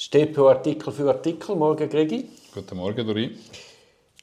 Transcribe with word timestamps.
StPO 0.00 0.48
Artikel 0.48 0.94
für 0.94 1.10
Artikel. 1.10 1.54
Morgen, 1.54 1.86
Gregi. 1.86 2.26
Guten 2.54 2.78
Morgen, 2.78 3.06
Dori. 3.06 3.36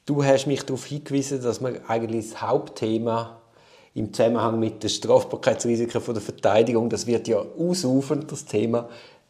Du 0.06 0.24
hast 0.24 0.48
mich 0.48 0.64
darauf 0.64 0.84
hingewiesen, 0.86 1.40
dass 1.40 1.60
man 1.60 1.78
eigentlich 1.86 2.30
das 2.30 2.42
Hauptthema 2.42 3.38
im 3.94 4.12
Zusammenhang 4.12 4.58
mit 4.58 4.82
den 4.82 4.90
Strafbarkeitsrisiken 4.90 6.00
von 6.00 6.14
der 6.14 6.22
Verteidigung, 6.22 6.90
das 6.90 7.06
wird 7.06 7.28
ja 7.28 7.38
ausufern, 7.56 8.26
das 8.28 8.44
Thema, 8.44 8.88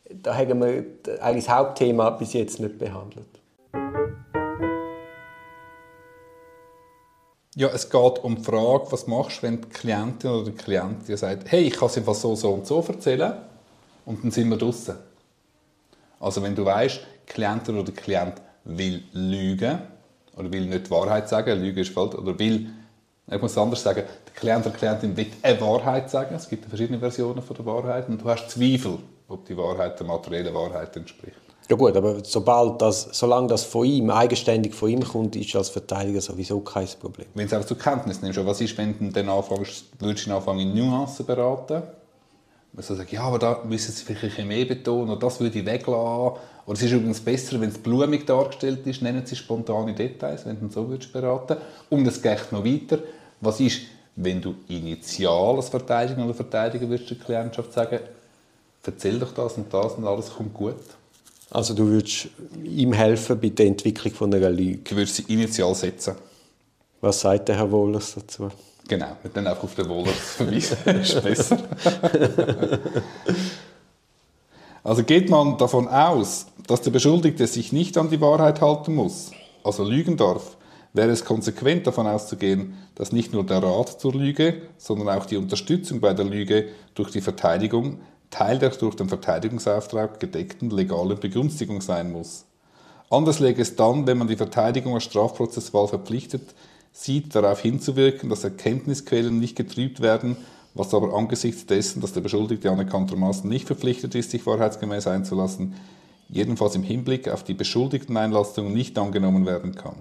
da 0.08 0.34
haben 0.34 0.62
wir 0.62 0.86
eigentlich 1.20 1.44
das 1.44 1.54
Hauptthema 1.54 2.08
bis 2.08 2.32
jetzt 2.32 2.60
nicht 2.60 2.78
behandelt. 2.78 3.28
Ja, 7.56 7.68
es 7.74 7.90
geht 7.90 8.24
um 8.24 8.36
die 8.36 8.42
Frage, 8.42 8.86
was 8.88 9.06
machst 9.06 9.42
du, 9.42 9.48
wenn 9.48 9.60
die 9.60 9.68
Klientin 9.68 10.30
oder 10.30 10.44
der 10.44 10.54
Klient 10.54 11.08
dir 11.08 11.18
sagt, 11.18 11.52
hey, 11.52 11.64
ich 11.64 11.74
kann 11.74 11.88
es 11.88 11.98
einfach 11.98 12.14
so, 12.14 12.34
so 12.34 12.54
und 12.54 12.66
so 12.66 12.82
erzählen 12.88 13.34
und 14.06 14.24
dann 14.24 14.30
sind 14.30 14.48
wir 14.48 14.56
draußen. 14.56 14.96
Also 16.20 16.42
wenn 16.42 16.54
du 16.54 16.64
weißt, 16.64 17.00
die 17.28 17.32
Klientin 17.32 17.76
oder 17.76 17.84
der 17.84 17.94
Klient 17.94 18.34
will 18.64 19.02
lügen 19.12 19.78
oder 20.36 20.52
will 20.52 20.66
nicht 20.66 20.86
die 20.86 20.90
Wahrheit 20.90 21.28
sagen, 21.28 21.60
Lüge 21.60 21.80
ist 21.80 21.92
falsch, 21.92 22.14
oder 22.14 22.38
will, 22.38 22.68
ich 23.30 23.40
muss 23.40 23.52
es 23.52 23.58
anders 23.58 23.82
sagen, 23.82 24.02
der 24.26 24.34
Klient 24.34 24.66
oder 24.66 24.70
die 24.70 24.78
Klientin 24.78 25.16
will 25.16 25.26
eine 25.42 25.60
Wahrheit 25.60 26.10
sagen, 26.10 26.34
es 26.34 26.48
gibt 26.48 26.64
verschiedene 26.66 26.98
Versionen 26.98 27.42
von 27.42 27.56
der 27.56 27.66
Wahrheit 27.66 28.08
und 28.08 28.20
du 28.20 28.28
hast 28.28 28.50
Zweifel, 28.50 28.98
ob 29.28 29.44
die 29.46 29.56
Wahrheit 29.56 29.98
der 29.98 30.06
materiellen 30.06 30.54
Wahrheit 30.54 30.96
entspricht. 30.96 31.36
Ja 31.68 31.76
gut, 31.76 31.94
aber 31.94 32.24
sobald 32.24 32.80
das, 32.80 33.10
solange 33.12 33.48
das 33.48 33.62
von 33.64 33.84
ihm, 33.84 34.08
eigenständig 34.08 34.74
von 34.74 34.88
ihm 34.88 35.04
kommt, 35.04 35.36
ist 35.36 35.54
als 35.54 35.68
Verteidiger 35.68 36.22
sowieso 36.22 36.60
kein 36.60 36.88
Problem. 36.98 37.26
Wenn 37.34 37.46
du 37.46 37.56
es 37.56 37.62
auch 37.62 37.66
zur 37.66 37.78
Kenntnis 37.78 38.22
nimmst, 38.22 38.42
was 38.44 38.62
ist, 38.62 38.78
wenn 38.78 38.98
du 38.98 39.10
dann 39.10 39.28
anfängst, 39.28 39.84
würdest 39.98 40.24
du 40.24 40.30
ihn 40.30 40.36
anfangen 40.36 40.60
in 40.60 40.74
Nuancen 40.74 41.26
beraten? 41.26 41.82
Man 42.72 42.84
so 42.84 42.94
sagt, 42.94 43.10
ja, 43.12 43.22
aber 43.22 43.38
da 43.38 43.62
müssen 43.64 43.92
sie 43.92 44.04
vielleicht 44.04 44.44
mehr 44.44 44.64
betonen, 44.64 45.10
oder 45.10 45.20
das 45.20 45.40
würde 45.40 45.58
ich 45.58 45.66
weglassen. 45.66 46.40
Oder 46.66 46.76
es 46.76 46.82
ist 46.82 46.92
übrigens 46.92 47.20
besser, 47.20 47.60
wenn 47.60 47.70
es 47.70 47.78
blumig 47.78 48.26
dargestellt 48.26 48.86
ist, 48.86 49.00
nennen 49.00 49.24
sie 49.24 49.36
spontane 49.36 49.94
Details, 49.94 50.44
wenn 50.44 50.60
du 50.60 50.68
so 50.68 50.88
würdest 50.88 51.12
beraten. 51.12 51.56
Und 51.88 52.06
es 52.06 52.20
geht 52.20 52.52
noch 52.52 52.64
weiter. 52.64 52.98
Was 53.40 53.58
ist, 53.60 53.80
wenn 54.16 54.40
du 54.40 54.54
initial 54.68 55.56
als 55.56 55.70
Verteidiger 55.70 56.24
oder 56.24 56.34
Verteidiger 56.34 56.88
würdest 56.88 57.10
der 57.10 57.18
Klientschaft 57.18 57.72
sagen, 57.72 58.00
erzähl 58.84 59.18
doch 59.18 59.32
das 59.32 59.54
und 59.54 59.72
das 59.72 59.94
und 59.94 60.06
alles 60.06 60.30
kommt 60.30 60.54
gut. 60.54 60.74
Also 61.50 61.74
du 61.74 61.86
würdest 61.86 62.28
ihm 62.62 62.92
helfen 62.92 63.40
bei 63.40 63.48
der 63.48 63.66
Entwicklung 63.66 64.12
von 64.12 64.34
einer 64.34 64.50
Lüge? 64.50 64.80
Ich 64.84 64.96
würde 64.96 65.10
sie 65.10 65.22
initial 65.28 65.74
setzen. 65.74 66.14
Was 67.00 67.20
sagt 67.20 67.48
der 67.48 67.56
Herr 67.56 67.70
Wohlers 67.70 68.14
dazu? 68.14 68.50
Genau, 68.88 69.16
mit 69.22 69.36
dann 69.36 69.46
einfach 69.46 69.64
auf 69.64 69.74
den 69.74 69.88
Wohlers 69.88 70.14
verweisen, 70.36 70.78
ist 70.86 71.22
besser. 71.22 71.58
also 74.82 75.04
geht 75.04 75.28
man 75.28 75.58
davon 75.58 75.86
aus, 75.86 76.46
dass 76.66 76.80
der 76.80 76.90
Beschuldigte 76.90 77.46
sich 77.46 77.72
nicht 77.72 77.96
an 77.98 78.10
die 78.10 78.20
Wahrheit 78.20 78.60
halten 78.60 78.94
muss, 78.94 79.30
also 79.62 79.84
lügen 79.84 80.16
darf, 80.16 80.56
wäre 80.94 81.10
es 81.10 81.24
konsequent 81.24 81.86
davon 81.86 82.06
auszugehen, 82.06 82.74
dass 82.94 83.12
nicht 83.12 83.32
nur 83.32 83.44
der 83.44 83.62
Rat 83.62 84.00
zur 84.00 84.14
Lüge, 84.14 84.62
sondern 84.78 85.10
auch 85.10 85.26
die 85.26 85.36
Unterstützung 85.36 86.00
bei 86.00 86.14
der 86.14 86.24
Lüge 86.24 86.68
durch 86.94 87.10
die 87.10 87.20
Verteidigung 87.20 88.00
Teil 88.30 88.58
der 88.58 88.70
durch 88.70 88.94
den 88.94 89.08
Verteidigungsauftrag 89.08 90.20
gedeckten 90.20 90.70
legalen 90.70 91.18
Begünstigung 91.18 91.80
sein 91.80 92.12
muss. 92.12 92.44
Anders 93.10 93.38
läge 93.38 93.62
es 93.62 93.74
dann, 93.74 94.06
wenn 94.06 94.18
man 94.18 94.28
die 94.28 94.36
Verteidigung 94.36 94.94
als 94.94 95.04
Strafprozesswahl 95.04 95.88
verpflichtet 95.88 96.42
sieht, 96.92 97.34
darauf 97.34 97.60
hinzuwirken, 97.60 98.28
dass 98.28 98.44
Erkenntnisquellen 98.44 99.38
nicht 99.38 99.56
getrübt 99.56 100.00
werden, 100.00 100.36
was 100.74 100.94
aber 100.94 101.14
angesichts 101.14 101.66
dessen, 101.66 102.00
dass 102.00 102.12
der 102.12 102.20
Beschuldigte 102.20 102.70
anerkanntermaßen 102.70 103.48
nicht 103.48 103.66
verpflichtet 103.66 104.14
ist, 104.14 104.30
sich 104.30 104.46
wahrheitsgemäß 104.46 105.06
einzulassen, 105.06 105.74
jedenfalls 106.28 106.74
im 106.74 106.82
Hinblick 106.82 107.28
auf 107.28 107.42
die 107.42 107.54
Beschuldigteneinlassung 107.54 108.72
nicht 108.72 108.98
angenommen 108.98 109.46
werden 109.46 109.74
kann. 109.74 109.96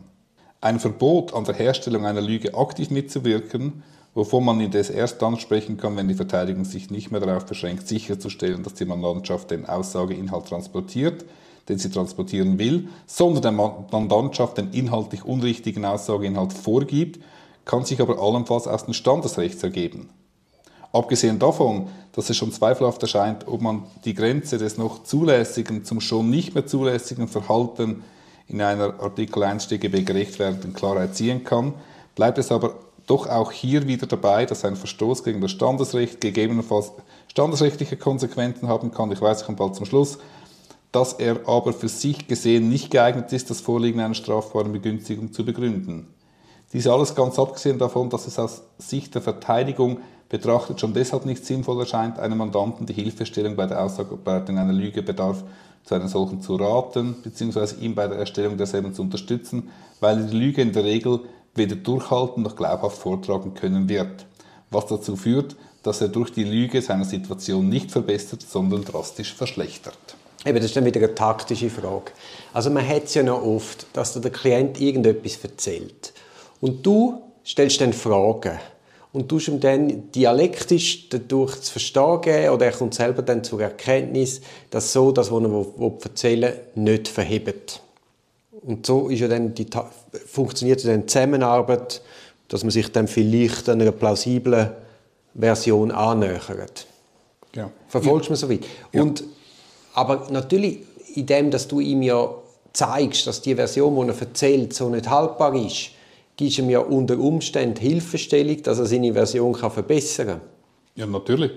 Ein 0.62 0.80
Verbot 0.80 1.34
an 1.34 1.46
der 1.46 1.56
Herstellung 1.56 2.06
einer 2.06 2.22
Lüge 2.22 2.56
aktiv 2.56 2.90
mitzuwirken 2.90 3.84
wovon 4.18 4.46
man 4.46 4.60
indes 4.60 4.90
erst 4.90 5.22
dann 5.22 5.38
sprechen 5.38 5.78
kann, 5.78 5.96
wenn 5.96 6.08
die 6.08 6.16
Verteidigung 6.16 6.66
sich 6.66 6.90
nicht 6.90 7.12
mehr 7.12 7.20
darauf 7.20 7.46
beschränkt, 7.46 7.88
sicherzustellen, 7.88 8.64
dass 8.64 8.74
die 8.74 8.86
Mandantschaft 8.86 9.52
den 9.52 9.68
Aussageinhalt 9.68 10.48
transportiert, 10.48 11.24
den 11.70 11.78
sie 11.78 11.90
transportieren 11.90 12.60
will, 12.60 12.88
sondern 13.06 13.42
der 13.42 13.52
Mandantschaft 13.52 14.58
den 14.58 14.72
inhaltlich 14.72 15.26
unrichtigen 15.26 15.86
Aussageinhalt 15.86 16.54
vorgibt, 16.54 17.20
kann 17.66 17.84
sich 17.84 18.02
aber 18.02 18.22
allenfalls 18.22 18.68
aus 18.68 18.86
dem 18.86 18.94
Standesrecht 18.94 19.62
ergeben. 19.64 20.10
Abgesehen 20.94 21.38
davon, 21.38 21.90
dass 22.14 22.30
es 22.30 22.38
schon 22.38 22.52
zweifelhaft 22.52 23.02
erscheint, 23.02 23.48
ob 23.48 23.62
man 23.62 23.84
die 24.06 24.14
Grenze 24.14 24.58
des 24.58 24.78
noch 24.78 25.04
zulässigen 25.04 25.84
zum 25.84 26.00
schon 26.00 26.30
nicht 26.30 26.56
mehr 26.56 26.66
zulässigen 26.66 27.28
Verhalten 27.28 28.04
in 28.48 28.62
einer 28.62 29.00
Artikel 29.02 29.44
1 29.44 29.66
StGB 29.66 30.04
gerecht 30.04 30.40
werdenden 30.40 30.74
Klarheit 30.74 31.16
ziehen 31.16 31.44
kann, 31.44 31.74
bleibt 32.16 32.38
es 32.38 32.52
aber 32.52 32.76
doch 33.06 33.28
auch 33.28 33.52
hier 33.52 33.88
wieder 33.88 34.08
dabei, 34.08 34.46
dass 34.46 34.66
ein 34.66 34.76
Verstoß 34.76 35.24
gegen 35.24 35.42
das 35.42 35.52
Standesrecht 35.52 36.22
gegebenenfalls 36.22 36.92
standesrechtliche 37.28 37.98
Konsequenzen 37.98 38.68
haben 38.68 38.92
kann. 38.92 39.12
Ich 39.12 39.22
weiß, 39.22 39.42
ich 39.42 39.46
komme 39.46 39.58
bald 39.58 39.76
zum 39.76 39.86
Schluss. 39.86 40.18
Dass 40.92 41.14
er 41.14 41.48
aber 41.48 41.74
für 41.74 41.90
sich 41.90 42.28
gesehen 42.28 42.70
nicht 42.70 42.92
geeignet 42.92 43.32
ist, 43.34 43.50
das 43.50 43.62
Vorliegen 43.62 44.00
einer 44.00 44.14
strafbaren 44.14 44.72
Begünstigung 44.72 45.34
zu 45.34 45.46
begründen. 45.46 46.08
Dies 46.74 46.88
alles 46.88 47.16
ganz 47.16 47.40
abgesehen 47.40 47.78
davon, 47.78 48.10
dass 48.10 48.28
es 48.28 48.40
aus 48.40 48.64
Sicht 48.78 49.16
der 49.16 49.22
Verteidigung 49.22 50.00
betrachtet 50.30 50.80
schon 50.80 50.94
deshalb 50.94 51.26
nicht 51.26 51.46
sinnvoll 51.46 51.80
erscheint, 51.80 52.20
einem 52.20 52.40
Mandanten 52.40 52.86
die 52.86 52.94
Hilfestellung 52.94 53.56
bei 53.56 53.66
der 53.66 53.82
Ausarbeitung 53.82 54.58
einer 54.58 54.74
Lüge 54.74 55.02
bedarf, 55.02 55.44
zu 55.86 55.96
einer 55.96 56.10
solchen 56.10 56.42
zu 56.42 56.56
raten, 56.58 57.16
bzw. 57.24 57.76
ihm 57.80 57.96
bei 57.96 58.08
der 58.08 58.18
Erstellung 58.18 58.58
derselben 58.58 58.94
zu 58.94 59.02
unterstützen, 59.02 59.70
weil 60.02 60.28
die 60.28 60.36
Lüge 60.36 60.62
in 60.62 60.74
der 60.74 60.84
Regel 60.84 61.22
weder 61.56 61.76
durchhalten 61.76 62.44
noch 62.44 62.58
glaubhaft 62.58 62.98
vortragen 62.98 63.54
können 63.54 63.88
wird, 63.88 64.26
was 64.70 64.88
dazu 64.88 65.16
führt, 65.16 65.56
dass 65.84 66.02
er 66.02 66.10
durch 66.10 66.32
die 66.32 66.44
Lüge 66.44 66.82
seine 66.82 67.06
Situation 67.06 67.70
nicht 67.70 67.92
verbessert, 67.92 68.42
sondern 68.42 68.84
drastisch 68.84 69.34
verschlechtert. 69.34 70.18
Eben, 70.48 70.58
das 70.58 70.68
ist 70.68 70.78
dann 70.78 70.86
wieder 70.86 71.00
eine 71.02 71.14
taktische 71.14 71.70
Frage. 71.70 72.12
Also 72.54 72.70
man 72.70 72.88
hat 72.88 73.04
es 73.04 73.16
ja 73.16 73.24
noch 73.24 73.44
oft, 73.44 73.86
dass 73.92 74.14
der 74.14 74.32
Klient 74.32 74.80
irgendetwas 74.80 75.40
erzählt 75.44 76.14
und 76.62 76.86
du 76.86 77.22
stellst 77.46 77.82
dann 77.82 77.92
Fragen 77.92 78.58
und 79.12 79.28
tust 79.28 79.50
ihm 79.50 79.60
dann 79.60 80.10
dialektisch 80.12 81.10
dadurch 81.10 81.60
zu 81.62 81.72
verstehen 81.72 82.22
geben, 82.22 82.50
oder 82.54 82.68
er 82.68 82.72
kommt 82.72 82.94
selber 82.94 83.24
dann 83.24 83.44
zur 83.44 83.62
Erkenntnis, 83.62 84.42
dass 84.70 84.94
so 84.94 85.12
das, 85.12 85.32
was 85.32 85.44
er 85.44 86.04
erzählen 86.04 86.54
will, 86.76 86.84
nicht 86.84 87.08
verhebt. 87.08 87.82
Und 88.62 88.86
so 88.86 89.10
ist 89.10 89.20
ja 89.20 89.28
dann 89.28 89.54
die, 89.54 89.68
funktioniert 90.28 90.86
dann 90.86 91.02
die 91.02 91.06
Zusammenarbeit, 91.08 92.02
dass 92.48 92.64
man 92.64 92.72
sich 92.72 92.92
dann 92.92 93.08
vielleicht 93.08 93.68
einer 93.70 93.92
plausiblen 93.92 94.72
Version 95.34 95.92
annähert. 95.92 96.88
Ja. 97.54 97.70
Verfolgst 97.88 98.30
du 98.30 98.34
mich 98.34 98.40
so 98.40 98.50
weit? 98.50 98.66
Ja. 98.94 99.02
Und, 99.02 99.24
aber 99.98 100.28
natürlich, 100.30 100.82
in 101.16 101.26
dem, 101.26 101.50
dass 101.50 101.68
du 101.68 101.80
ihm 101.80 102.04
ja 102.04 102.30
zeigst, 102.72 103.26
dass 103.26 103.42
die 103.42 103.56
Version, 103.56 103.96
die 103.96 104.14
er 104.14 104.22
erzählt, 104.22 104.72
so 104.72 104.90
nicht 104.90 105.10
haltbar 105.10 105.56
ist, 105.56 105.90
gibst 106.36 106.60
du 106.60 106.62
ihm 106.62 106.70
ja 106.70 106.80
unter 106.82 107.18
Umständen 107.18 107.82
Hilfestellung, 107.82 108.62
dass 108.62 108.78
er 108.78 108.86
seine 108.86 109.12
Version 109.12 109.54
kann 109.54 109.72
verbessern 109.72 110.28
kann. 110.28 110.42
Ja, 110.94 111.08
natürlich. 111.08 111.52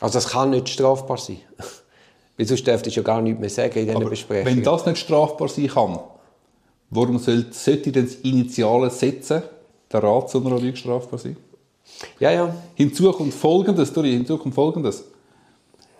Also 0.00 0.14
das 0.14 0.28
kann 0.28 0.50
nicht 0.50 0.70
strafbar 0.70 1.18
sein. 1.18 1.40
Weil 2.38 2.46
sonst 2.46 2.66
dürftest 2.66 2.96
du 2.96 3.00
ja 3.00 3.04
gar 3.04 3.20
nichts 3.20 3.38
mehr 3.38 3.50
sagen 3.50 3.78
in 3.78 3.86
diesen 3.88 4.08
Besprechungen. 4.08 4.56
Wenn 4.56 4.64
das 4.64 4.86
nicht 4.86 4.96
strafbar 4.96 5.48
sein 5.48 5.68
kann, 5.68 5.98
warum 6.88 7.18
sollte, 7.18 7.52
sollte 7.52 7.92
denn 7.92 8.06
das 8.06 8.14
Initiale 8.14 8.88
setzen, 8.88 9.42
der 9.92 10.02
Rat 10.02 10.32
Lüge 10.32 10.76
strafbar 10.78 11.18
sein? 11.18 11.36
Ja, 12.20 12.30
ja. 12.30 12.54
Hinzu 12.74 13.12
kommt 13.12 13.34
Folgendes, 13.34 13.92
Dori, 13.92 14.12
hinzu 14.12 14.38
kommt 14.38 14.54
Folgendes. 14.54 15.04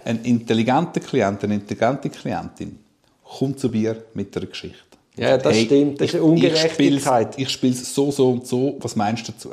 Ein 0.05 0.22
intelligenter 0.25 1.00
Klient, 1.00 1.44
eine 1.44 1.55
intelligente 1.55 2.11
Klientin 2.11 2.78
kommt 3.22 3.61
zu 3.61 3.69
mir 3.69 4.05
mit 4.14 4.37
einer 4.37 4.47
Geschichte. 4.47 4.79
Ja, 5.17 5.37
das 5.37 5.55
hey, 5.55 5.64
stimmt. 5.67 6.00
Das 6.00 6.08
ist 6.08 6.14
eine 6.14 6.25
Ungerechtigkeit. 6.25 7.38
Ich 7.38 7.50
spiele 7.50 7.75
es 7.75 7.94
so, 7.94 8.11
so 8.11 8.31
und 8.31 8.47
so. 8.47 8.76
Was 8.81 8.97
meinst 8.97 9.29
du 9.29 9.32
dazu? 9.32 9.50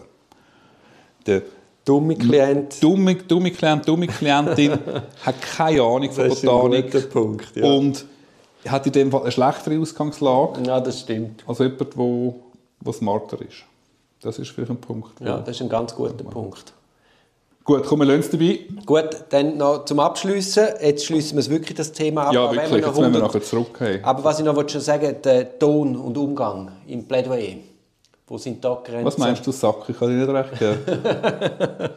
Der 1.26 1.42
Dumme 1.84 2.16
Klient. 2.16 2.84
Dumme, 2.84 3.16
dumme 3.16 3.52
Klient, 3.52 3.88
dumme 3.88 4.08
Klientin 4.08 4.72
hat 5.26 5.42
keine 5.42 5.82
Ahnung 5.82 6.12
von 6.12 6.28
Botanik. 6.28 6.92
Das 6.92 7.04
ist 7.04 7.08
ein 7.08 7.12
Punkt, 7.12 7.56
ja. 7.56 7.66
Und 7.66 8.06
hat 8.68 8.86
in 8.86 8.92
dem 8.92 9.12
Fall 9.12 9.22
eine 9.22 9.32
schlechtere 9.32 9.80
Ausgangslage. 9.80 10.64
Ja, 10.66 10.82
das 10.82 11.00
stimmt. 11.00 11.44
Als 11.48 11.60
jemand, 11.60 11.80
der, 11.80 12.34
der 12.86 12.94
smarter 12.94 13.42
ist. 13.42 13.64
Das 14.22 14.38
ist 14.40 14.50
vielleicht 14.50 14.72
ein 14.72 14.82
Punkt. 14.82 15.20
Ja, 15.22 15.38
das 15.40 15.56
ist 15.56 15.62
ein 15.62 15.70
ganz 15.70 15.96
guter 15.96 16.24
Punkt. 16.26 16.74
Gut, 17.68 17.84
kommen 17.84 18.08
wir 18.08 18.16
uns 18.16 18.30
dabei. 18.30 18.62
Gut, 18.86 19.10
dann 19.28 19.58
noch 19.58 19.84
zum 19.84 20.00
Abschließen. 20.00 20.68
Jetzt 20.82 21.06
schließen 21.06 21.36
wir 21.36 21.42
es 21.42 21.50
wirklich 21.50 21.76
das 21.76 21.92
Thema 21.92 22.28
ab. 22.28 22.34
Ja, 22.34 22.50
wirklich. 22.50 22.72
Wir 22.72 22.78
jetzt 22.78 22.88
100... 22.88 23.14
wir 23.14 23.20
nachher 23.20 23.44
zurück. 23.44 23.78
Hey. 23.80 24.00
Aber 24.04 24.24
was 24.24 24.40
ich 24.40 24.46
noch 24.46 24.70
schon 24.70 24.80
sagen 24.80 25.18
der 25.22 25.60
Ton 25.60 25.98
und 25.98 26.18
Umgang 26.18 26.72
im 26.88 27.06
Plädoyer. 27.06 27.58
Wo 28.26 28.38
sind 28.38 28.64
da 28.64 28.82
Grenzen? 28.82 29.06
Was 29.06 29.18
meinst 29.18 29.46
du, 29.46 29.52
Sack? 29.52 29.84
Ich 29.90 30.00
kann 30.00 30.08
dir 30.08 30.26
nicht 30.26 30.30
recht 30.30 30.58
geben. 30.58 30.80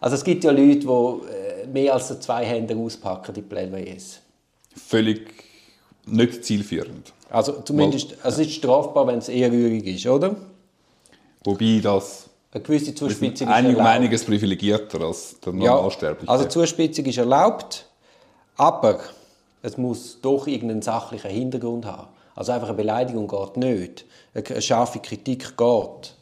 also 0.00 0.14
es 0.14 0.22
gibt 0.22 0.44
ja 0.44 0.50
Leute, 0.50 0.80
die 0.80 0.86
äh, 0.86 1.66
mehr 1.72 1.94
als 1.94 2.20
zwei 2.20 2.44
Hände 2.44 2.76
auspacken, 2.76 3.32
die 3.32 3.40
Plädoyers. 3.40 4.20
Völlig 4.76 5.42
nicht 6.04 6.44
zielführend. 6.44 7.14
Also 7.30 7.62
zumindest, 7.62 8.14
also 8.22 8.42
es 8.42 8.48
ist 8.48 8.56
strafbar, 8.56 9.06
wenn 9.06 9.20
es 9.20 9.30
ehrrührig 9.30 9.86
ist, 9.86 10.06
oder? 10.06 10.36
Wobei 11.44 11.80
das 11.82 12.28
Eine 12.56 12.64
gewisse 12.64 12.94
Zuspitzung 12.94 13.48
ist 13.48 13.52
einig 13.54 13.72
um 13.72 13.78
erlaubt. 13.80 13.96
einiges 13.96 14.24
privilegierter 14.24 15.02
als 15.02 15.38
der 15.40 15.52
Ja, 15.56 15.74
Normalsterbliche. 15.74 16.30
also 16.32 16.46
Zuspitzung 16.46 17.04
ist 17.04 17.18
erlaubt, 17.18 17.86
aber 18.56 18.98
es 19.62 19.76
muss 19.76 20.18
doch 20.22 20.46
irgendeinen 20.46 20.80
sachlichen 20.80 21.30
Hintergrund 21.30 21.84
haben. 21.84 22.08
Also 22.34 22.52
einfach 22.52 22.68
eine 22.68 22.76
Beleidigung 22.78 23.28
geht 23.28 23.56
nicht. 23.58 24.06
Eine 24.32 24.46
eine 24.46 24.62
scharfe 24.62 25.00
Kritik 25.00 25.54
geht. 25.54 26.14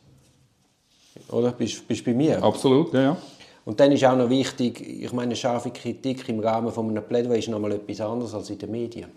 Oder? 1.30 1.52
Bist 1.52 1.84
du 1.88 2.02
bei 2.04 2.14
mir? 2.14 2.42
Absolut, 2.42 2.92
ja, 2.94 3.00
ja. 3.02 3.16
Und 3.64 3.78
dann 3.78 3.92
ist 3.92 4.04
auch 4.04 4.16
noch 4.16 4.28
wichtig, 4.28 4.80
ich 5.04 5.12
meine, 5.12 5.36
scharfe 5.36 5.70
Kritik 5.70 6.28
im 6.28 6.40
Rahmen 6.40 6.72
von 6.72 6.90
einem 6.90 7.04
Plädoyer 7.04 7.36
ist 7.38 7.48
nochmal 7.48 7.72
etwas 7.72 8.00
anderes 8.00 8.34
als 8.34 8.50
in 8.50 8.58
den 8.58 8.72
Medien. 8.72 9.10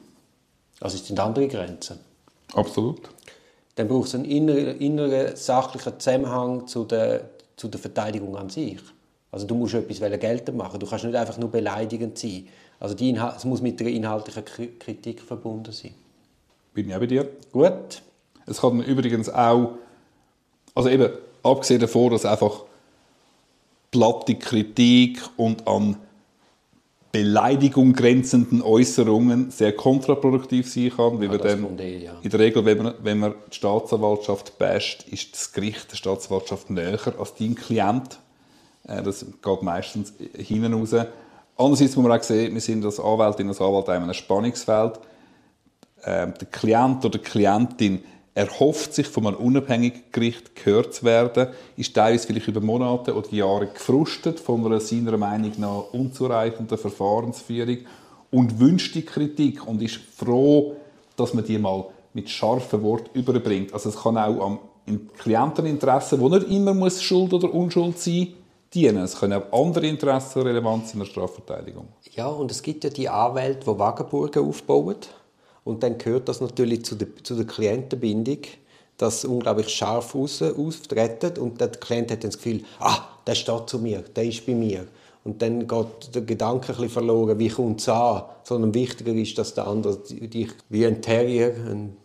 Also 0.80 0.98
es 0.98 1.08
sind 1.08 1.20
andere 1.20 1.48
Grenzen. 1.48 1.98
Absolut. 2.54 3.10
Dann 3.78 3.88
braucht 3.88 4.08
es 4.08 4.16
einen 4.16 4.26
inneren, 4.26 4.80
inneren 4.80 5.36
sachlichen 5.36 6.00
Zusammenhang 6.00 6.68
zu 6.68 6.84
der, 6.84 7.30
zu 7.56 7.68
der 7.68 7.80
Verteidigung 7.80 8.36
an 8.36 8.50
sich. 8.50 8.80
Also 9.32 9.46
du 9.46 9.56
musst 9.56 9.76
etwas 9.76 10.00
geltend 10.20 10.58
machen. 10.58 10.80
Du 10.80 10.88
kannst 10.88 11.06
nicht 11.06 11.16
einfach 11.16 11.38
nur 11.38 11.52
beleidigend 11.52 12.18
sein. 12.18 12.48
Also 12.80 12.96
die 12.96 13.10
Inhal 13.10 13.34
es 13.38 13.46
muss 13.46 13.62
mit 13.62 13.80
einer 13.80 13.90
inhaltlichen 13.90 14.44
Kri- 14.44 14.80
Kritik 14.80 15.22
verbunden 15.22 15.72
sein. 15.72 15.94
Bin 16.74 16.90
ich 16.90 16.96
auch 16.96 17.00
bei 17.00 17.06
dir. 17.06 17.30
Gut. 17.52 18.02
Es 18.46 18.62
kann 18.62 18.82
übrigens 18.82 19.30
auch, 19.30 19.74
also 20.74 20.90
eben, 20.90 21.12
abgesehen 21.44 21.82
davon, 21.82 22.12
dass 22.12 22.26
einfach 22.26 22.64
platte 23.92 24.36
Kritik 24.36 25.22
und 25.38 25.68
an 25.68 25.98
Beleidigung 27.12 27.94
grenzenden 27.94 28.62
Äußerungen 28.62 29.50
sehr 29.50 29.74
kontraproduktiv 29.74 30.72
sein 30.72 30.92
kann, 30.96 31.20
weil 31.20 31.32
wir 31.32 31.38
das 31.38 31.54
dann 31.54 31.64
kommt 31.64 31.82
eh, 31.82 32.06
ja. 32.06 32.12
in 32.22 32.30
der 32.30 32.40
Regel, 32.40 32.66
wenn 32.66 32.78
man, 32.78 32.94
wenn 33.02 33.20
man 33.20 33.34
die 33.52 33.56
Staatsanwaltschaft 33.56 34.58
basht, 34.58 35.08
ist 35.08 35.34
das 35.34 35.52
Gericht 35.54 35.92
der 35.92 35.96
Staatsanwaltschaft 35.96 36.70
näher 36.70 37.00
als 37.18 37.36
dein 37.36 37.56
Klient. 37.56 38.20
Äh, 38.88 39.02
Das 39.04 39.26
geht 39.26 39.62
meistens 39.62 40.14
hinten 40.38 40.74
raus. 40.74 40.94
Andererseits 41.56 41.96
muss 41.96 42.06
man 42.06 42.20
auch 42.20 42.24
sehen, 42.24 42.54
wir 42.54 42.62
sind 42.62 42.86
als 42.86 43.00
Anwältin, 43.00 43.48
als 43.48 43.62
Anwalt 43.62 43.88
in 43.88 43.94
einem 43.94 44.14
Spannungsfeld. 44.14 45.00
Ähm, 46.06 46.34
der 46.40 46.48
Klient 46.48 47.04
oder 47.04 47.18
die 47.18 47.24
Klientin 47.24 48.04
erhofft 48.38 48.94
sich 48.94 49.08
von 49.08 49.26
einem 49.26 49.38
unabhängigen 49.38 50.04
Gericht 50.12 50.56
gehört 50.56 50.94
zu 50.94 51.06
werden, 51.06 51.48
ist 51.76 51.96
teilweise 51.96 52.28
vielleicht 52.28 52.48
über 52.48 52.62
Monate 52.62 53.16
oder 53.16 53.34
Jahre 53.34 53.66
gefrustet 53.66 54.40
von 54.40 54.64
einer 54.64 54.80
seiner 54.80 55.18
Meinung 55.18 55.54
nach 55.58 55.86
unzureichenden 55.92 56.78
Verfahrensführung 56.78 57.80
und 58.30 58.60
wünscht 58.60 58.94
die 58.94 59.04
Kritik 59.04 59.68
und 59.68 59.82
ist 59.82 59.96
froh, 60.16 60.76
dass 61.16 61.34
man 61.34 61.46
die 61.46 61.58
mal 61.58 61.86
mit 62.14 62.30
scharfen 62.30 62.84
Worten 62.84 63.18
überbringt. 63.18 63.74
Also 63.74 63.90
es 63.90 63.98
kann 63.98 64.18
auch 64.18 64.46
am 64.46 64.60
Klienteninteresse, 65.18 66.20
wo 66.20 66.30
nicht 66.30 66.48
immer 66.48 66.76
muss 66.76 67.02
Schuld 67.02 67.34
oder 67.34 67.52
Unschuld 67.52 67.98
sein, 67.98 68.34
dienen. 68.72 68.98
Es 68.98 69.20
können 69.20 69.42
auch 69.42 69.66
andere 69.66 69.88
Interessen 69.88 70.44
relevant 70.44 70.86
sein 70.86 70.94
in 70.94 71.00
der 71.00 71.06
Strafverteidigung. 71.08 71.88
Ja, 72.12 72.28
und 72.28 72.52
es 72.52 72.62
gibt 72.62 72.84
ja 72.84 72.92
die 72.92 73.10
Anwälte, 73.10 73.72
die 73.72 73.80
Wagenburgen 73.80 74.48
aufbauen. 74.48 74.98
Und 75.68 75.84
dann 75.84 75.98
gehört 75.98 76.30
das 76.30 76.40
natürlich 76.40 76.86
zu 76.86 76.96
der, 76.96 77.10
zu 77.24 77.36
der 77.36 77.46
Klientenbindung, 77.46 78.40
dass 78.98 79.26
unglaublich 79.26 79.68
scharf 79.68 80.16
aus, 80.16 80.42
auftreten. 80.42 81.38
Und 81.42 81.60
der 81.60 81.68
Klient 81.68 82.10
hat 82.10 82.24
dann 82.24 82.32
das 82.32 82.38
Gefühl, 82.38 82.64
ah, 82.80 83.00
der 83.28 83.36
steht 83.36 83.70
zu 83.70 83.78
mir, 83.80 84.00
der 84.00 84.24
ist 84.24 84.46
bei 84.46 84.54
mir. 84.54 84.88
Und 85.26 85.42
dann 85.42 85.68
geht 85.68 86.16
der 86.16 86.22
Gedanke 86.22 86.70
ein 86.70 86.76
bisschen 86.76 86.90
verloren, 86.90 87.38
wie 87.38 87.50
kommt 87.50 87.82
es 87.82 87.90
an. 87.90 88.24
Sondern 88.44 88.74
wichtiger 88.74 89.12
ist, 89.12 89.38
dass 89.38 89.54
der 89.54 89.68
andere 89.68 89.98
dich 89.98 90.48
wie 90.70 90.86
ein 90.86 91.02
Terrier, 91.02 91.54
ein 91.70 91.98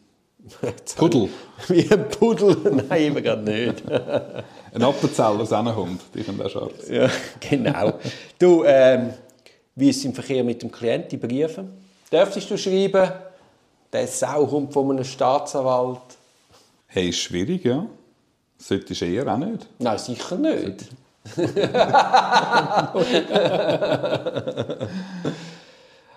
Pudel. 0.96 1.28
Wie 1.68 1.88
ein 1.88 2.08
Pudel, 2.08 2.56
nein, 2.88 3.02
eben 3.02 3.22
gerade 3.22 3.42
nicht. 3.42 3.84
Ein 4.74 4.82
Appenzeller 4.82 5.44
Sennenhund, 5.44 6.00
die 6.14 6.22
können 6.22 6.40
auch 6.40 6.48
scharf. 6.48 6.72
Ja, 6.90 7.08
genau. 7.38 7.92
Du, 8.38 8.64
ähm, 8.64 9.10
wie 9.76 9.90
ist 9.90 9.98
es 9.98 10.06
im 10.06 10.14
Verkehr 10.14 10.42
mit 10.42 10.62
dem 10.62 10.72
Klienten, 10.72 11.10
die 11.10 11.18
Briefe? 11.18 11.66
Dürftest 12.10 12.50
du 12.50 12.56
schreiben, 12.56 13.12
der 13.92 14.06
Sau 14.06 14.46
kommt 14.46 14.72
von 14.72 14.90
einem 14.90 15.04
Staatsanwalt? 15.04 16.00
Hey, 16.86 17.10
ist 17.10 17.18
schwierig, 17.18 17.64
ja. 17.64 17.86
Solltest 18.58 19.00
du 19.00 19.06
eher 19.06 19.26
auch 19.32 19.38
nicht. 19.38 19.66
Nein, 19.78 19.98
sicher 19.98 20.36
nicht. 20.36 20.86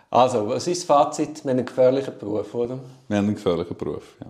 also, 0.10 0.50
was 0.50 0.68
ist 0.68 0.82
das 0.82 0.86
Fazit? 0.86 1.44
Wir 1.44 1.52
haben 1.52 1.60
einen 1.60 1.66
gefährlichen 1.66 2.18
Beruf, 2.18 2.54
oder? 2.56 2.80
Wir 3.08 3.18
haben 3.18 3.26
einen 3.26 3.36
gefährlichen 3.36 3.76
Beruf. 3.76 4.16
Ja. 4.20 4.28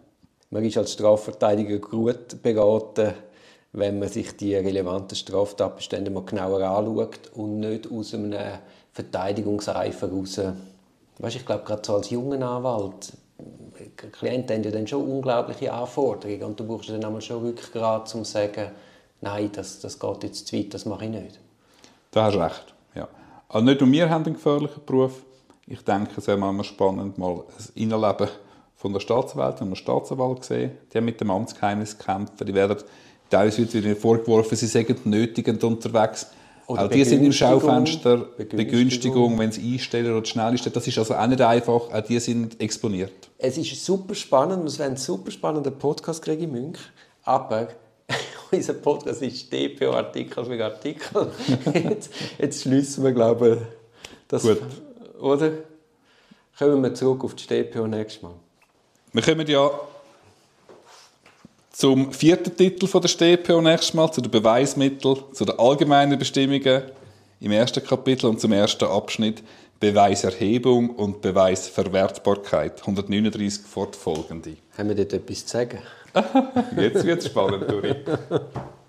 Man 0.50 0.64
ist 0.64 0.78
als 0.78 0.94
Strafverteidiger 0.94 1.80
gut 1.80 2.42
beraten, 2.42 3.14
wenn 3.74 4.00
man 4.00 4.10
sich 4.10 4.36
die 4.38 4.56
relevanten 4.56 5.16
Straftatbestände 5.16 6.12
mal 6.12 6.24
genauer 6.24 6.62
anschaut 6.62 7.32
und 7.34 7.60
nicht 7.60 7.92
aus 7.92 8.14
einem 8.14 8.36
Verteidigungseifer 8.94 10.10
raus. 10.10 10.40
Weißt, 11.20 11.36
ich 11.36 11.46
glaube, 11.46 11.64
gerade 11.66 11.82
so 11.86 11.96
als 11.96 12.10
junger 12.10 12.48
Anwalt, 12.48 13.14
Klienten 13.96 14.58
haben 14.58 14.64
ja 14.64 14.72
dann 14.72 14.88
schon 14.88 15.10
unglaubliche 15.10 15.72
Anforderungen 15.72 16.44
und 16.44 16.60
du 16.60 16.68
brauchst 16.68 16.90
dann 16.90 17.04
einmal 17.04 17.22
schon 17.22 17.44
Rückgrat, 17.44 18.14
um 18.16 18.24
zu 18.24 18.32
sagen, 18.32 18.72
nein, 19.22 19.50
das, 19.54 19.80
das 19.80 20.00
geht 20.00 20.24
jetzt 20.24 20.48
zu 20.48 20.56
weit, 20.56 20.74
das 20.74 20.86
mache 20.86 21.06
ich 21.06 21.12
nicht. 21.12 21.40
Da 22.12 22.26
hast 22.26 22.36
du 22.36 22.40
recht. 22.40 22.74
Ja. 22.96 23.08
Also 23.50 23.66
nicht 23.66 23.82
nur 23.82 23.92
wir 23.92 24.10
haben 24.10 24.26
einen 24.26 24.36
gefährlichen 24.36 24.82
Beruf. 24.86 25.24
Ich 25.68 25.84
denke, 25.84 26.12
es 26.18 26.28
wäre 26.28 26.38
manchmal 26.38 26.64
spannend, 26.64 27.18
mal 27.18 27.34
ein 27.34 27.44
Innenleben 27.76 28.30
von 28.76 28.94
der 28.94 29.00
Staatsanwältin 29.00 29.62
und 29.62 29.68
einem 29.68 29.76
Staatsanwalt 29.76 30.42
gesehen. 30.42 30.72
Die 30.94 30.98
haben 30.98 31.06
mit 31.06 31.20
dem 31.20 31.32
Amtsgeheimnis 31.32 31.98
gekämpft. 31.98 32.48
Die 32.48 32.54
werden 32.54 32.78
teilweise 33.30 33.62
ihnen 33.64 33.96
vorgeworfen, 33.96 34.56
sie 34.56 34.68
seien 34.68 34.96
nötigend 35.06 35.64
unterwegs. 35.64 36.32
Oder 36.68 36.86
auch 36.86 36.90
die 36.90 37.04
sind 37.04 37.24
im. 37.24 37.32
Schaufenster. 37.32 38.18
Begünstigung. 38.18 38.58
Begünstigung, 38.58 39.40
wenn 39.40 39.52
sie 39.52 39.74
einstellen 39.74 40.16
oder 40.16 40.26
schnell 40.26 40.46
einstellen. 40.46 40.74
Das 40.74 40.88
ist 40.88 40.98
also 40.98 41.16
auch 41.16 41.28
nicht 41.28 41.42
einfach. 41.42 41.74
Auch 41.74 42.02
die 42.02 42.20
sind 42.20 42.60
exponiert. 42.60 43.12
Es 43.38 43.58
ist 43.58 43.86
super 43.86 44.16
spannend, 44.16 44.68
es 44.68 44.80
wäre 44.80 44.90
ein 44.90 44.98
super 44.98 45.30
spannender 45.30 45.72
Podcast, 45.72 46.24
Gregi 46.24 46.48
Münch, 46.48 46.80
aber 47.24 47.68
unser 48.52 48.74
Podcast 48.74 49.22
ist 49.22 49.52
DPO 49.52 49.92
Artikel 49.92 50.46
für 50.46 50.64
Artikel. 50.64 51.32
jetzt, 51.74 52.10
jetzt 52.38 52.62
schließen 52.62 53.04
wir, 53.04 53.12
glaube 53.12 53.50
ich, 53.50 54.10
das, 54.28 54.44
Gut. 54.44 54.62
oder? 55.20 55.52
Kommen 56.58 56.82
wir 56.82 56.94
zurück 56.94 57.24
auf 57.26 57.36
die 57.36 57.48
DPO 57.48 57.86
nächstes 57.86 58.24
Mal. 58.24 58.32
Wir 59.12 59.22
kommen 59.22 59.46
ja 59.48 59.70
zum 61.76 62.14
vierten 62.14 62.56
Titel 62.56 62.88
von 62.88 63.02
der 63.02 63.10
StPO 63.10 63.60
nächstes 63.60 63.94
Mal, 63.94 64.10
zu 64.10 64.22
den 64.22 64.32
Beweismitteln, 64.32 65.18
zu 65.34 65.44
den 65.44 65.60
allgemeinen 65.60 66.18
Bestimmungen 66.18 66.84
im 67.42 67.52
ersten 67.52 67.84
Kapitel 67.84 68.28
und 68.28 68.40
zum 68.40 68.54
ersten 68.54 68.86
Abschnitt 68.86 69.44
Beweiserhebung 69.82 70.92
und 70.92 71.22
Beweisverwertbarkeit. 71.22 72.80
139 72.80 73.66
fortfolgende. 73.66 74.56
Haben 74.78 74.90
wir 74.90 74.96
dort 74.96 75.12
etwas 75.12 75.46
zu 75.46 75.58
sagen? 75.58 75.80
Jetzt 76.78 77.06
wird 77.06 77.20
es 77.20 77.26
spannend, 77.26 77.70
Dori. 77.70 77.94